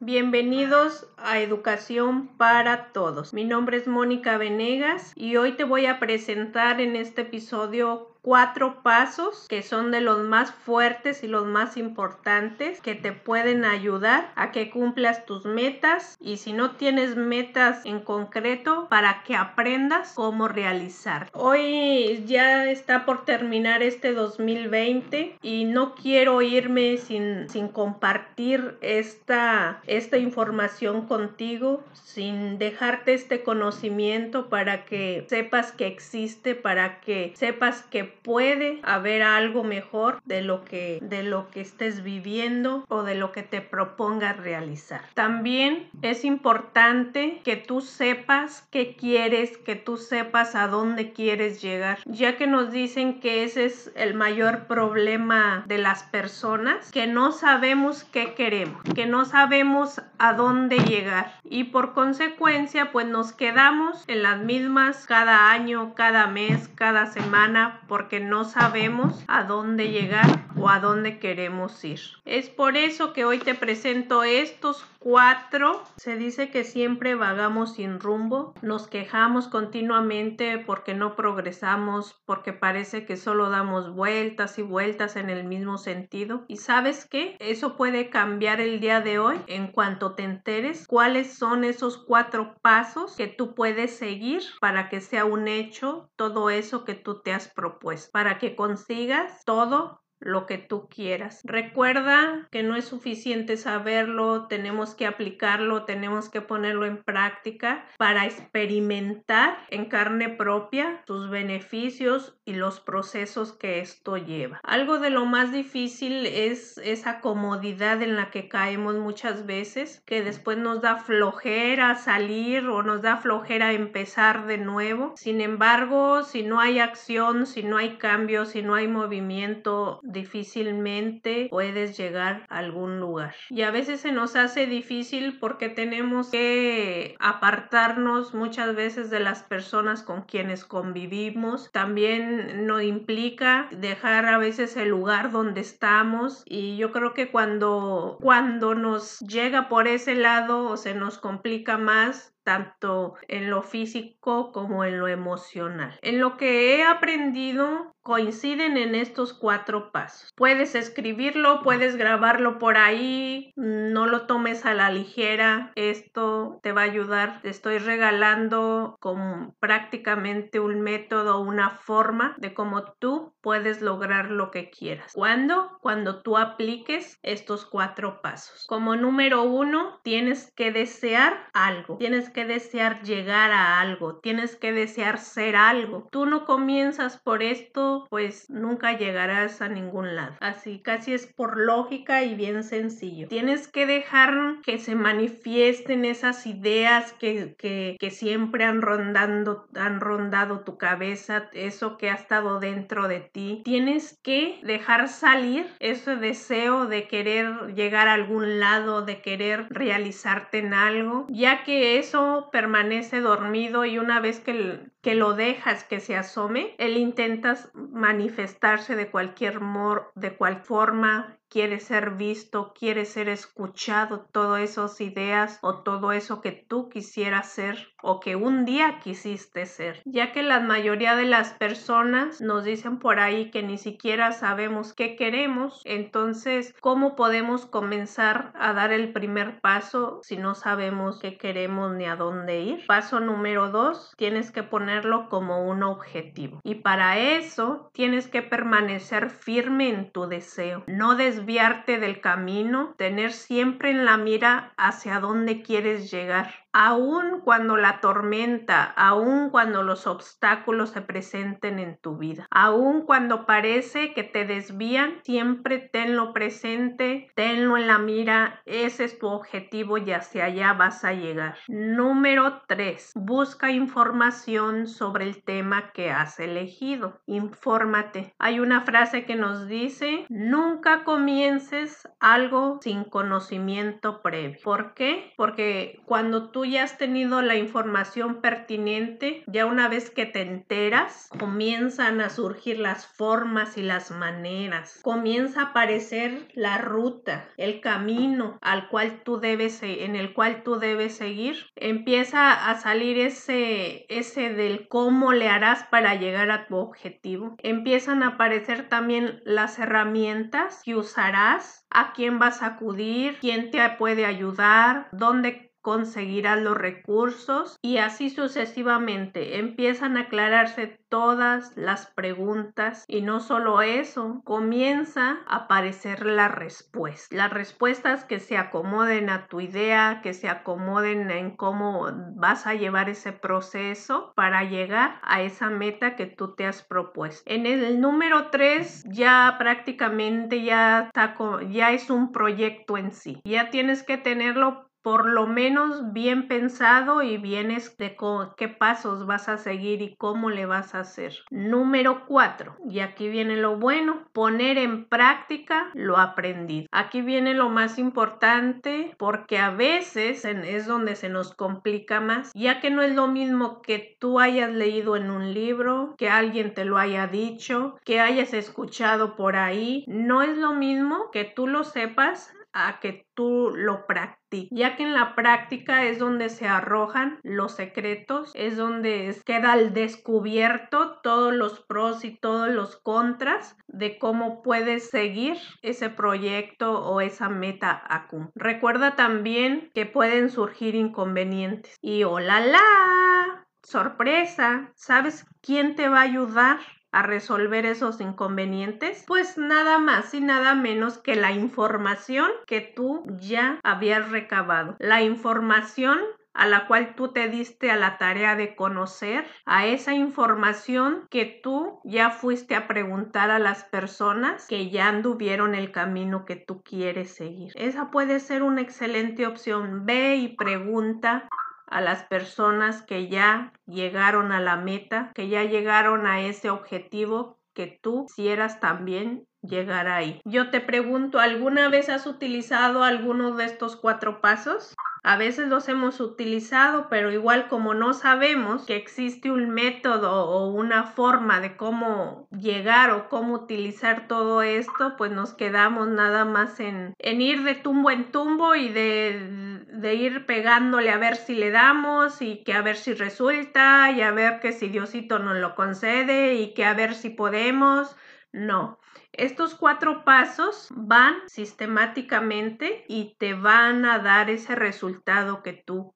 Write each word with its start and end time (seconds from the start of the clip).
Bienvenidos 0.00 1.08
a 1.16 1.40
Educación 1.40 2.28
para 2.36 2.92
Todos. 2.92 3.34
Mi 3.34 3.42
nombre 3.42 3.78
es 3.78 3.88
Mónica 3.88 4.38
Venegas 4.38 5.10
y 5.16 5.34
hoy 5.34 5.56
te 5.56 5.64
voy 5.64 5.86
a 5.86 5.98
presentar 5.98 6.80
en 6.80 6.94
este 6.94 7.22
episodio 7.22 8.16
cuatro 8.28 8.82
pasos 8.82 9.46
que 9.48 9.62
son 9.62 9.90
de 9.90 10.02
los 10.02 10.18
más 10.18 10.52
fuertes 10.52 11.24
y 11.24 11.28
los 11.28 11.46
más 11.46 11.78
importantes 11.78 12.78
que 12.82 12.94
te 12.94 13.12
pueden 13.12 13.64
ayudar 13.64 14.32
a 14.34 14.52
que 14.52 14.68
cumplas 14.68 15.24
tus 15.24 15.46
metas 15.46 16.14
y 16.20 16.36
si 16.36 16.52
no 16.52 16.72
tienes 16.72 17.16
metas 17.16 17.86
en 17.86 18.00
concreto 18.00 18.86
para 18.90 19.22
que 19.22 19.34
aprendas 19.34 20.12
cómo 20.14 20.46
realizar. 20.46 21.30
Hoy 21.32 22.22
ya 22.26 22.70
está 22.70 23.06
por 23.06 23.24
terminar 23.24 23.82
este 23.82 24.12
2020 24.12 25.38
y 25.40 25.64
no 25.64 25.94
quiero 25.94 26.42
irme 26.42 26.98
sin, 26.98 27.48
sin 27.48 27.68
compartir 27.68 28.76
esta, 28.82 29.80
esta 29.86 30.18
información 30.18 31.06
contigo, 31.06 31.82
sin 31.94 32.58
dejarte 32.58 33.14
este 33.14 33.42
conocimiento 33.42 34.50
para 34.50 34.84
que 34.84 35.24
sepas 35.30 35.72
que 35.72 35.86
existe, 35.86 36.54
para 36.54 37.00
que 37.00 37.32
sepas 37.34 37.84
que 37.84 38.17
puede 38.22 38.80
haber 38.82 39.22
algo 39.22 39.64
mejor 39.64 40.20
de 40.24 40.42
lo 40.42 40.64
que 40.64 40.98
de 41.02 41.22
lo 41.22 41.50
que 41.50 41.60
estés 41.60 42.02
viviendo 42.02 42.84
o 42.88 43.02
de 43.02 43.14
lo 43.14 43.32
que 43.32 43.42
te 43.42 43.60
propongas 43.60 44.36
realizar. 44.36 45.02
También 45.14 45.88
es 46.02 46.24
importante 46.24 47.40
que 47.44 47.56
tú 47.56 47.80
sepas 47.80 48.66
qué 48.70 48.96
quieres, 48.96 49.56
que 49.58 49.76
tú 49.76 49.96
sepas 49.96 50.54
a 50.54 50.68
dónde 50.68 51.12
quieres 51.12 51.62
llegar, 51.62 51.98
ya 52.04 52.36
que 52.36 52.46
nos 52.46 52.70
dicen 52.70 53.20
que 53.20 53.44
ese 53.44 53.66
es 53.66 53.92
el 53.94 54.14
mayor 54.14 54.66
problema 54.66 55.64
de 55.66 55.78
las 55.78 56.02
personas, 56.04 56.90
que 56.90 57.06
no 57.06 57.32
sabemos 57.32 58.04
qué 58.04 58.34
queremos, 58.34 58.82
que 58.94 59.06
no 59.06 59.24
sabemos 59.24 60.00
a 60.18 60.32
dónde 60.32 60.78
llegar 60.78 61.32
y 61.44 61.64
por 61.64 61.94
consecuencia 61.94 62.92
pues 62.92 63.06
nos 63.06 63.32
quedamos 63.32 64.04
en 64.06 64.22
las 64.22 64.38
mismas 64.38 65.06
cada 65.06 65.50
año, 65.50 65.94
cada 65.94 66.26
mes, 66.26 66.68
cada 66.74 67.06
semana 67.06 67.80
porque 67.98 68.20
no 68.20 68.44
sabemos 68.44 69.24
a 69.26 69.42
dónde 69.42 69.90
llegar 69.90 70.24
o 70.60 70.68
a 70.68 70.80
dónde 70.80 71.18
queremos 71.18 71.84
ir. 71.84 72.00
Es 72.24 72.48
por 72.48 72.76
eso 72.76 73.12
que 73.12 73.24
hoy 73.24 73.38
te 73.38 73.54
presento 73.54 74.22
estos 74.22 74.84
cuatro. 74.98 75.82
Se 75.96 76.16
dice 76.16 76.50
que 76.50 76.64
siempre 76.64 77.14
vagamos 77.14 77.74
sin 77.74 78.00
rumbo, 78.00 78.54
nos 78.62 78.88
quejamos 78.88 79.48
continuamente 79.48 80.58
porque 80.58 80.94
no 80.94 81.16
progresamos, 81.16 82.20
porque 82.26 82.52
parece 82.52 83.06
que 83.06 83.16
solo 83.16 83.50
damos 83.50 83.94
vueltas 83.94 84.58
y 84.58 84.62
vueltas 84.62 85.16
en 85.16 85.30
el 85.30 85.44
mismo 85.44 85.78
sentido. 85.78 86.44
¿Y 86.48 86.56
sabes 86.56 87.06
qué? 87.06 87.36
Eso 87.38 87.76
puede 87.76 88.10
cambiar 88.10 88.60
el 88.60 88.80
día 88.80 89.00
de 89.00 89.18
hoy 89.18 89.40
en 89.46 89.68
cuanto 89.68 90.14
te 90.14 90.24
enteres 90.24 90.86
cuáles 90.86 91.34
son 91.34 91.64
esos 91.64 91.98
cuatro 91.98 92.56
pasos 92.60 93.16
que 93.16 93.28
tú 93.28 93.54
puedes 93.54 93.96
seguir 93.96 94.42
para 94.60 94.88
que 94.88 95.00
sea 95.00 95.24
un 95.24 95.48
hecho 95.48 96.10
todo 96.16 96.50
eso 96.50 96.84
que 96.84 96.94
tú 96.94 97.22
te 97.22 97.32
has 97.32 97.48
propuesto, 97.48 98.10
para 98.12 98.38
que 98.38 98.56
consigas 98.56 99.44
todo 99.44 100.00
lo 100.20 100.46
que 100.46 100.58
tú 100.58 100.88
quieras. 100.88 101.40
Recuerda 101.44 102.48
que 102.50 102.62
no 102.62 102.76
es 102.76 102.84
suficiente 102.84 103.56
saberlo, 103.56 104.46
tenemos 104.46 104.94
que 104.94 105.06
aplicarlo, 105.06 105.84
tenemos 105.84 106.28
que 106.28 106.40
ponerlo 106.40 106.86
en 106.86 107.02
práctica 107.02 107.84
para 107.98 108.26
experimentar 108.26 109.58
en 109.70 109.86
carne 109.86 110.28
propia 110.28 111.02
sus 111.06 111.30
beneficios 111.30 112.36
y 112.44 112.54
los 112.54 112.80
procesos 112.80 113.52
que 113.52 113.80
esto 113.80 114.16
lleva. 114.16 114.60
Algo 114.62 114.98
de 114.98 115.10
lo 115.10 115.26
más 115.26 115.52
difícil 115.52 116.26
es 116.26 116.78
esa 116.78 117.20
comodidad 117.20 118.02
en 118.02 118.16
la 118.16 118.30
que 118.30 118.48
caemos 118.48 118.96
muchas 118.96 119.46
veces, 119.46 120.02
que 120.06 120.22
después 120.22 120.58
nos 120.58 120.80
da 120.80 120.96
flojera 120.96 121.94
salir 121.96 122.66
o 122.68 122.82
nos 122.82 123.02
da 123.02 123.18
flojera 123.18 123.72
empezar 123.72 124.46
de 124.46 124.58
nuevo. 124.58 125.12
Sin 125.16 125.40
embargo, 125.40 126.22
si 126.22 126.42
no 126.42 126.60
hay 126.60 126.80
acción, 126.80 127.46
si 127.46 127.62
no 127.62 127.76
hay 127.76 127.96
cambio, 127.96 128.44
si 128.44 128.62
no 128.62 128.74
hay 128.74 128.88
movimiento, 128.88 130.00
difícilmente 130.08 131.48
puedes 131.50 131.96
llegar 131.96 132.46
a 132.48 132.58
algún 132.58 132.98
lugar. 132.98 133.34
Y 133.50 133.62
a 133.62 133.70
veces 133.70 134.00
se 134.00 134.12
nos 134.12 134.36
hace 134.36 134.66
difícil 134.66 135.38
porque 135.38 135.68
tenemos 135.68 136.30
que 136.30 137.14
apartarnos 137.20 138.34
muchas 138.34 138.74
veces 138.74 139.10
de 139.10 139.20
las 139.20 139.42
personas 139.42 140.02
con 140.02 140.22
quienes 140.22 140.64
convivimos. 140.64 141.70
También 141.72 142.66
no 142.66 142.80
implica 142.80 143.68
dejar 143.70 144.26
a 144.26 144.38
veces 144.38 144.76
el 144.76 144.88
lugar 144.88 145.30
donde 145.30 145.60
estamos 145.60 146.42
y 146.46 146.76
yo 146.76 146.92
creo 146.92 147.14
que 147.14 147.30
cuando 147.30 148.18
cuando 148.20 148.74
nos 148.74 149.18
llega 149.20 149.68
por 149.68 149.88
ese 149.88 150.14
lado 150.14 150.64
o 150.64 150.76
se 150.76 150.94
nos 150.94 151.18
complica 151.18 151.78
más 151.78 152.34
tanto 152.48 153.16
en 153.28 153.50
lo 153.50 153.60
físico 153.60 154.52
como 154.52 154.82
en 154.82 154.98
lo 154.98 155.06
emocional. 155.06 155.98
En 156.00 156.18
lo 156.18 156.38
que 156.38 156.76
he 156.76 156.82
aprendido 156.82 157.92
coinciden 158.08 158.78
en 158.78 158.94
estos 158.94 159.34
cuatro 159.34 159.92
pasos. 159.92 160.32
Puedes 160.34 160.74
escribirlo, 160.74 161.60
puedes 161.62 161.96
grabarlo 161.96 162.58
por 162.58 162.78
ahí, 162.78 163.52
no 163.54 164.06
lo 164.06 164.22
tomes 164.22 164.64
a 164.64 164.72
la 164.72 164.90
ligera, 164.90 165.72
esto 165.74 166.58
te 166.62 166.72
va 166.72 166.80
a 166.80 166.84
ayudar. 166.84 167.42
Te 167.42 167.50
estoy 167.50 167.76
regalando 167.76 168.96
como 168.98 169.54
prácticamente 169.60 170.58
un 170.58 170.80
método, 170.80 171.40
una 171.40 171.68
forma 171.68 172.34
de 172.38 172.54
cómo 172.54 172.94
tú 172.98 173.34
puedes 173.42 173.82
lograr 173.82 174.30
lo 174.30 174.50
que 174.50 174.70
quieras. 174.70 175.12
¿Cuándo? 175.12 175.76
Cuando 175.82 176.22
tú 176.22 176.38
apliques 176.38 177.18
estos 177.22 177.66
cuatro 177.66 178.22
pasos. 178.22 178.64
Como 178.66 178.96
número 178.96 179.42
uno, 179.42 180.00
tienes 180.02 180.50
que 180.56 180.72
desear 180.72 181.46
algo, 181.52 181.98
tienes 181.98 182.30
que 182.30 182.37
desear 182.44 183.02
llegar 183.02 183.52
a 183.52 183.80
algo, 183.80 184.16
tienes 184.16 184.56
que 184.56 184.72
desear 184.72 185.18
ser 185.18 185.56
algo. 185.56 186.08
Tú 186.10 186.26
no 186.26 186.44
comienzas 186.44 187.18
por 187.18 187.42
esto 187.42 188.06
pues 188.10 188.48
nunca 188.50 188.96
llegarás 188.96 189.60
a 189.60 189.68
ningún 189.68 190.16
lado. 190.16 190.36
Así 190.40 190.80
casi 190.80 191.14
es 191.14 191.26
por 191.26 191.58
lógica 191.58 192.22
y 192.22 192.34
bien 192.34 192.62
sencillo. 192.62 193.28
Tienes 193.28 193.68
que 193.68 193.86
dejar 193.86 194.56
que 194.62 194.78
se 194.78 194.94
manifiesten 194.94 196.04
esas 196.04 196.46
ideas 196.46 197.12
que, 197.14 197.54
que, 197.58 197.96
que 197.98 198.10
siempre 198.10 198.64
han 198.64 198.82
rondando, 198.82 199.66
han 199.74 200.00
rondado 200.00 200.60
tu 200.60 200.78
cabeza, 200.78 201.48
eso 201.52 201.98
que 201.98 202.10
ha 202.10 202.14
estado 202.14 202.60
dentro 202.60 203.08
de 203.08 203.20
ti. 203.20 203.62
Tienes 203.64 204.18
que 204.22 204.60
dejar 204.62 205.08
salir 205.08 205.66
ese 205.80 206.16
deseo 206.16 206.86
de 206.86 207.08
querer 207.08 207.74
llegar 207.74 208.08
a 208.08 208.14
algún 208.14 208.60
lado, 208.60 209.02
de 209.02 209.20
querer 209.20 209.66
realizarte 209.70 210.58
en 210.58 210.74
algo, 210.74 211.26
ya 211.28 211.64
que 211.64 211.98
eso 211.98 212.27
permanece 212.52 213.20
dormido 213.20 213.84
y 213.84 213.98
una 213.98 214.20
vez 214.20 214.40
que, 214.40 214.90
que 215.02 215.14
lo 215.14 215.34
dejas 215.34 215.84
que 215.84 216.00
se 216.00 216.16
asome, 216.16 216.74
él 216.78 216.96
intentas 216.96 217.70
manifestarse 217.74 218.96
de 218.96 219.10
cualquier 219.10 219.60
mor 219.60 220.12
de 220.14 220.36
cual 220.36 220.58
forma 220.58 221.37
quiere 221.48 221.80
ser 221.80 222.12
visto, 222.12 222.72
quiere 222.78 223.04
ser 223.04 223.28
escuchado, 223.28 224.26
todas 224.32 224.62
esas 224.62 225.00
ideas 225.00 225.58
o 225.62 225.82
todo 225.82 226.12
eso 226.12 226.40
que 226.40 226.52
tú 226.52 226.88
quisieras 226.88 227.50
ser 227.50 227.88
o 228.02 228.20
que 228.20 228.36
un 228.36 228.64
día 228.64 229.00
quisiste 229.02 229.66
ser, 229.66 230.02
ya 230.04 230.32
que 230.32 230.42
la 230.42 230.60
mayoría 230.60 231.16
de 231.16 231.24
las 231.24 231.52
personas 231.54 232.40
nos 232.40 232.64
dicen 232.64 232.98
por 232.98 233.18
ahí 233.18 233.50
que 233.50 233.62
ni 233.62 233.78
siquiera 233.78 234.32
sabemos 234.32 234.92
qué 234.92 235.16
queremos, 235.16 235.82
entonces, 235.84 236.74
¿cómo 236.80 237.16
podemos 237.16 237.66
comenzar 237.66 238.52
a 238.58 238.72
dar 238.72 238.92
el 238.92 239.12
primer 239.12 239.60
paso 239.60 240.20
si 240.22 240.36
no 240.36 240.54
sabemos 240.54 241.18
qué 241.20 241.36
queremos 241.38 241.92
ni 241.92 242.04
a 242.04 242.16
dónde 242.16 242.60
ir? 242.60 242.86
Paso 242.86 243.20
número 243.20 243.70
dos, 243.70 244.14
tienes 244.16 244.50
que 244.50 244.62
ponerlo 244.62 245.28
como 245.28 245.66
un 245.66 245.82
objetivo 245.82 246.60
y 246.62 246.76
para 246.76 247.18
eso 247.18 247.90
tienes 247.92 248.28
que 248.28 248.42
permanecer 248.42 249.30
firme 249.30 249.88
en 249.88 250.12
tu 250.12 250.26
deseo, 250.26 250.84
no 250.86 251.16
des 251.16 251.37
desviarte 251.38 251.98
del 251.98 252.20
camino, 252.20 252.94
tener 252.98 253.32
siempre 253.32 253.90
en 253.90 254.04
la 254.04 254.16
mira 254.16 254.72
hacia 254.76 255.20
dónde 255.20 255.62
quieres 255.62 256.10
llegar 256.10 256.52
aun 256.72 257.40
cuando 257.40 257.76
la 257.76 258.00
tormenta, 258.00 258.84
aun 258.84 259.50
cuando 259.50 259.82
los 259.82 260.06
obstáculos 260.06 260.90
se 260.90 261.02
presenten 261.02 261.78
en 261.78 261.98
tu 261.98 262.16
vida, 262.16 262.46
aun 262.50 263.02
cuando 263.02 263.46
parece 263.46 264.12
que 264.14 264.22
te 264.22 264.44
desvían, 264.44 265.20
siempre 265.24 265.78
tenlo 265.78 266.32
presente, 266.32 267.30
tenlo 267.34 267.76
en 267.76 267.86
la 267.86 267.98
mira, 267.98 268.62
ese 268.66 269.04
es 269.04 269.18
tu 269.18 269.28
objetivo 269.28 269.98
y 269.98 270.12
hacia 270.12 270.44
allá 270.44 270.72
vas 270.72 271.04
a 271.04 271.12
llegar. 271.12 271.56
Número 271.68 272.62
3. 272.66 273.12
Busca 273.14 273.70
información 273.70 274.86
sobre 274.86 275.24
el 275.24 275.42
tema 275.42 275.92
que 275.92 276.10
has 276.10 276.38
elegido. 276.40 277.20
Infórmate. 277.26 278.34
Hay 278.38 278.60
una 278.60 278.82
frase 278.82 279.24
que 279.24 279.36
nos 279.36 279.68
dice, 279.68 280.26
nunca 280.28 281.04
comiences 281.04 282.08
algo 282.20 282.78
sin 282.82 283.04
conocimiento 283.04 284.22
previo. 284.22 284.58
¿Por 284.62 284.94
qué? 284.94 285.32
Porque 285.36 286.00
cuando 286.04 286.50
tú 286.50 286.57
ya 286.64 286.84
has 286.84 286.98
tenido 286.98 287.42
la 287.42 287.56
información 287.56 288.40
pertinente, 288.40 289.42
ya 289.46 289.66
una 289.66 289.88
vez 289.88 290.10
que 290.10 290.26
te 290.26 290.42
enteras, 290.42 291.28
comienzan 291.38 292.20
a 292.20 292.30
surgir 292.30 292.78
las 292.78 293.06
formas 293.06 293.76
y 293.78 293.82
las 293.82 294.10
maneras. 294.10 295.00
Comienza 295.02 295.60
a 295.60 295.64
aparecer 295.66 296.48
la 296.54 296.78
ruta, 296.78 297.48
el 297.56 297.80
camino 297.80 298.58
al 298.60 298.88
cual 298.88 299.22
tú 299.24 299.38
debes 299.38 299.82
en 299.82 300.16
el 300.16 300.32
cual 300.34 300.62
tú 300.62 300.78
debes 300.78 301.16
seguir. 301.16 301.66
Empieza 301.76 302.70
a 302.70 302.78
salir 302.78 303.18
ese 303.18 304.06
ese 304.08 304.50
del 304.50 304.88
cómo 304.88 305.32
le 305.32 305.48
harás 305.48 305.84
para 305.84 306.14
llegar 306.14 306.50
a 306.50 306.66
tu 306.66 306.76
objetivo. 306.76 307.56
Empiezan 307.62 308.22
a 308.22 308.28
aparecer 308.28 308.88
también 308.88 309.40
las 309.44 309.78
herramientas 309.78 310.82
que 310.84 310.96
usarás, 310.96 311.86
a 311.90 312.12
quién 312.12 312.38
vas 312.38 312.62
a 312.62 312.66
acudir, 312.66 313.38
quién 313.40 313.70
te 313.70 313.78
puede 313.98 314.26
ayudar, 314.26 315.08
dónde 315.12 315.67
conseguirás 315.82 316.60
los 316.60 316.76
recursos 316.76 317.78
y 317.82 317.98
así 317.98 318.30
sucesivamente. 318.30 319.58
Empiezan 319.58 320.16
a 320.16 320.22
aclararse 320.22 320.98
todas 321.08 321.72
las 321.76 322.06
preguntas 322.06 323.04
y 323.08 323.22
no 323.22 323.40
solo 323.40 323.80
eso, 323.82 324.42
comienza 324.44 325.38
a 325.46 325.56
aparecer 325.56 326.26
la 326.26 326.48
respuesta. 326.48 327.34
Las 327.36 327.50
respuestas 327.50 328.24
que 328.24 328.40
se 328.40 328.56
acomoden 328.58 329.30
a 329.30 329.46
tu 329.46 329.60
idea, 329.60 330.20
que 330.22 330.34
se 330.34 330.48
acomoden 330.48 331.30
en 331.30 331.56
cómo 331.56 332.08
vas 332.36 332.66
a 332.66 332.74
llevar 332.74 333.08
ese 333.08 333.32
proceso 333.32 334.32
para 334.36 334.64
llegar 334.64 335.20
a 335.22 335.42
esa 335.42 335.70
meta 335.70 336.16
que 336.16 336.26
tú 336.26 336.54
te 336.54 336.66
has 336.66 336.82
propuesto. 336.82 337.42
En 337.50 337.66
el 337.66 338.00
número 338.00 338.50
3 338.50 339.04
ya 339.10 339.56
prácticamente 339.58 340.62
ya 340.62 341.06
está 341.06 341.34
ya 341.70 341.92
es 341.92 342.10
un 342.10 342.32
proyecto 342.32 342.96
en 342.96 343.12
sí. 343.12 343.40
Ya 343.44 343.70
tienes 343.70 344.02
que 344.02 344.18
tenerlo 344.18 344.87
por 345.08 345.24
lo 345.24 345.46
menos 345.46 346.12
bien 346.12 346.48
pensado 346.48 347.22
y 347.22 347.38
bien 347.38 347.68
de 347.68 348.14
qué 348.58 348.68
pasos 348.68 349.24
vas 349.24 349.48
a 349.48 349.56
seguir 349.56 350.02
y 350.02 350.16
cómo 350.16 350.50
le 350.50 350.66
vas 350.66 350.94
a 350.94 351.00
hacer. 351.00 351.32
Número 351.50 352.26
4. 352.26 352.76
Y 352.90 353.00
aquí 353.00 353.30
viene 353.30 353.56
lo 353.56 353.78
bueno, 353.78 354.28
poner 354.34 354.76
en 354.76 355.06
práctica 355.06 355.88
lo 355.94 356.18
aprendido. 356.18 356.88
Aquí 356.92 357.22
viene 357.22 357.54
lo 357.54 357.70
más 357.70 357.98
importante 357.98 359.14
porque 359.16 359.56
a 359.58 359.70
veces 359.70 360.44
es 360.44 360.86
donde 360.86 361.16
se 361.16 361.30
nos 361.30 361.54
complica 361.54 362.20
más, 362.20 362.52
ya 362.54 362.80
que 362.80 362.90
no 362.90 363.00
es 363.00 363.14
lo 363.14 363.28
mismo 363.28 363.80
que 363.80 364.18
tú 364.20 364.40
hayas 364.40 364.72
leído 364.72 365.16
en 365.16 365.30
un 365.30 365.54
libro, 365.54 366.16
que 366.18 366.28
alguien 366.28 366.74
te 366.74 366.84
lo 366.84 366.98
haya 366.98 367.26
dicho, 367.28 367.96
que 368.04 368.20
hayas 368.20 368.52
escuchado 368.52 369.36
por 369.36 369.56
ahí. 369.56 370.04
No 370.06 370.42
es 370.42 370.58
lo 370.58 370.74
mismo 370.74 371.30
que 371.30 371.44
tú 371.44 371.66
lo 371.66 371.82
sepas 371.84 372.52
a 372.72 373.00
que 373.00 373.26
tú 373.34 373.72
lo 373.74 374.06
practiques, 374.06 374.68
ya 374.70 374.96
que 374.96 375.02
en 375.02 375.14
la 375.14 375.34
práctica 375.34 376.04
es 376.04 376.18
donde 376.18 376.48
se 376.48 376.66
arrojan 376.66 377.38
los 377.42 377.74
secretos, 377.76 378.52
es 378.54 378.76
donde 378.76 379.36
queda 379.44 379.72
al 379.72 379.92
descubierto 379.92 381.20
todos 381.22 381.52
los 381.52 381.80
pros 381.80 382.24
y 382.24 382.36
todos 382.38 382.68
los 382.68 382.96
contras 382.96 383.76
de 383.86 384.18
cómo 384.18 384.62
puedes 384.62 385.10
seguir 385.10 385.56
ese 385.82 386.10
proyecto 386.10 387.04
o 387.04 387.20
esa 387.20 387.48
meta 387.48 388.02
ACUM. 388.08 388.50
Recuerda 388.54 389.16
también 389.16 389.90
que 389.94 390.06
pueden 390.06 390.50
surgir 390.50 390.94
inconvenientes 390.94 391.96
y 392.00 392.24
hola 392.24 392.60
la 392.60 393.66
sorpresa, 393.82 394.92
¿sabes 394.94 395.46
quién 395.62 395.96
te 395.96 396.08
va 396.08 396.18
a 396.20 396.24
ayudar? 396.24 396.78
A 397.12 397.22
resolver 397.22 397.86
esos 397.86 398.20
inconvenientes? 398.20 399.24
Pues 399.26 399.58
nada 399.58 399.98
más 399.98 400.34
y 400.34 400.40
nada 400.40 400.74
menos 400.74 401.18
que 401.18 401.36
la 401.36 401.52
información 401.52 402.50
que 402.66 402.80
tú 402.80 403.24
ya 403.40 403.80
habías 403.82 404.30
recabado. 404.30 404.96
La 404.98 405.22
información 405.22 406.18
a 406.58 406.66
la 406.66 406.88
cual 406.88 407.14
tú 407.14 407.28
te 407.32 407.48
diste 407.48 407.92
a 407.92 407.96
la 407.96 408.18
tarea 408.18 408.56
de 408.56 408.74
conocer, 408.74 409.46
a 409.64 409.86
esa 409.86 410.12
información 410.12 411.28
que 411.30 411.60
tú 411.62 412.00
ya 412.04 412.30
fuiste 412.30 412.74
a 412.74 412.88
preguntar 412.88 413.52
a 413.52 413.60
las 413.60 413.84
personas 413.84 414.66
que 414.66 414.90
ya 414.90 415.08
anduvieron 415.08 415.76
el 415.76 415.92
camino 415.92 416.44
que 416.44 416.56
tú 416.56 416.82
quieres 416.82 417.32
seguir. 417.32 417.72
Esa 417.76 418.10
puede 418.10 418.40
ser 418.40 418.64
una 418.64 418.80
excelente 418.80 419.46
opción. 419.46 420.04
Ve 420.04 420.34
y 420.34 420.48
pregunta 420.56 421.48
a 421.90 422.00
las 422.00 422.24
personas 422.24 423.02
que 423.02 423.28
ya 423.28 423.72
llegaron 423.86 424.52
a 424.52 424.60
la 424.60 424.76
meta, 424.76 425.32
que 425.34 425.48
ya 425.48 425.64
llegaron 425.64 426.26
a 426.26 426.40
ese 426.42 426.70
objetivo 426.70 427.58
que 427.74 427.98
tú 428.02 428.26
quisieras 428.26 428.80
también 428.80 429.46
llegar 429.62 430.08
ahí. 430.08 430.40
Yo 430.44 430.70
te 430.70 430.80
pregunto, 430.80 431.38
¿alguna 431.38 431.88
vez 431.88 432.08
has 432.08 432.26
utilizado 432.26 433.02
alguno 433.02 433.54
de 433.56 433.64
estos 433.64 433.96
cuatro 433.96 434.40
pasos? 434.40 434.94
A 435.28 435.36
veces 435.36 435.68
los 435.68 435.90
hemos 435.90 436.20
utilizado, 436.20 437.10
pero 437.10 437.30
igual 437.30 437.68
como 437.68 437.92
no 437.92 438.14
sabemos 438.14 438.86
que 438.86 438.96
existe 438.96 439.50
un 439.50 439.68
método 439.68 440.46
o 440.46 440.70
una 440.70 441.04
forma 441.04 441.60
de 441.60 441.76
cómo 441.76 442.48
llegar 442.50 443.10
o 443.10 443.28
cómo 443.28 443.52
utilizar 443.52 444.26
todo 444.26 444.62
esto, 444.62 445.18
pues 445.18 445.30
nos 445.30 445.52
quedamos 445.52 446.08
nada 446.08 446.46
más 446.46 446.80
en, 446.80 447.12
en 447.18 447.42
ir 447.42 447.62
de 447.64 447.74
tumbo 447.74 448.10
en 448.10 448.32
tumbo 448.32 448.74
y 448.74 448.88
de, 448.88 449.84
de 449.92 450.14
ir 450.14 450.46
pegándole 450.46 451.10
a 451.10 451.18
ver 451.18 451.36
si 451.36 451.54
le 451.54 451.72
damos 451.72 452.40
y 452.40 452.64
que 452.64 452.72
a 452.72 452.80
ver 452.80 452.96
si 452.96 453.12
resulta 453.12 454.10
y 454.10 454.22
a 454.22 454.30
ver 454.30 454.60
que 454.60 454.72
si 454.72 454.88
Diosito 454.88 455.38
nos 455.38 455.58
lo 455.58 455.74
concede 455.74 456.54
y 456.54 456.72
que 456.72 456.86
a 456.86 456.94
ver 456.94 457.12
si 457.12 457.28
podemos. 457.28 458.16
No, 458.50 458.98
estos 459.38 459.74
cuatro 459.74 460.24
pasos 460.24 460.88
van 460.90 461.36
sistemáticamente 461.46 463.04
y 463.08 463.36
te 463.38 463.54
van 463.54 464.04
a 464.04 464.18
dar 464.18 464.50
ese 464.50 464.74
resultado 464.74 465.62
que 465.62 465.72
tú 465.72 466.14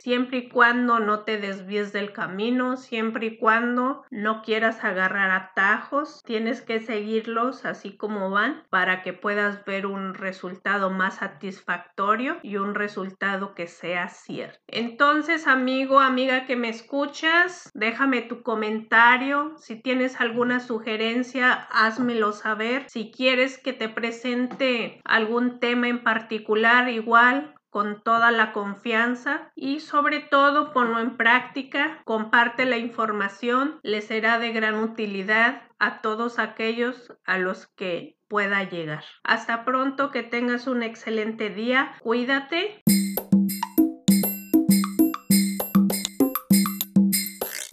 Siempre 0.00 0.38
y 0.38 0.48
cuando 0.48 1.00
no 1.00 1.20
te 1.20 1.38
desvíes 1.38 1.92
del 1.92 2.12
camino, 2.12 2.76
siempre 2.76 3.26
y 3.26 3.36
cuando 3.36 4.04
no 4.10 4.42
quieras 4.42 4.82
agarrar 4.84 5.30
atajos, 5.30 6.22
tienes 6.24 6.62
que 6.62 6.80
seguirlos 6.80 7.64
así 7.64 7.96
como 7.96 8.30
van 8.30 8.64
para 8.70 9.02
que 9.02 9.12
puedas 9.12 9.64
ver 9.64 9.86
un 9.86 10.14
resultado 10.14 10.90
más 10.90 11.16
satisfactorio 11.16 12.38
y 12.42 12.56
un 12.56 12.74
resultado 12.74 13.54
que 13.54 13.66
sea 13.66 14.08
cierto. 14.08 14.58
Entonces, 14.66 15.46
amigo, 15.46 16.00
amiga 16.00 16.46
que 16.46 16.56
me 16.56 16.70
escuchas, 16.70 17.70
déjame 17.74 18.22
tu 18.22 18.42
comentario. 18.42 19.56
Si 19.58 19.76
tienes 19.76 20.20
alguna 20.20 20.60
sugerencia, 20.60 21.52
házmelo 21.52 22.32
saber. 22.32 22.86
Si 22.88 23.12
quieres 23.12 23.58
que 23.58 23.72
te 23.72 23.88
presente 23.88 25.00
algún 25.04 25.60
tema 25.60 25.88
en 25.88 26.02
particular, 26.02 26.88
igual 26.88 27.54
con 27.70 28.02
toda 28.02 28.30
la 28.30 28.52
confianza 28.52 29.50
y 29.54 29.80
sobre 29.80 30.20
todo 30.20 30.72
ponlo 30.72 31.00
en 31.00 31.16
práctica, 31.16 32.02
comparte 32.04 32.66
la 32.66 32.76
información, 32.76 33.80
le 33.82 34.02
será 34.02 34.38
de 34.38 34.52
gran 34.52 34.74
utilidad 34.74 35.62
a 35.78 36.02
todos 36.02 36.38
aquellos 36.38 37.14
a 37.24 37.38
los 37.38 37.68
que 37.68 38.16
pueda 38.28 38.62
llegar. 38.68 39.04
Hasta 39.24 39.64
pronto, 39.64 40.10
que 40.10 40.22
tengas 40.22 40.66
un 40.66 40.82
excelente 40.82 41.50
día, 41.50 41.94
cuídate. 42.00 42.82